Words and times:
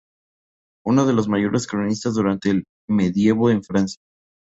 Uno 0.83 1.05
de 1.05 1.13
los 1.13 1.27
mayores 1.27 1.67
cronistas 1.67 2.15
durante 2.15 2.49
el 2.49 2.63
medievo 2.89 3.51
en 3.51 3.63
Francia. 3.63 4.01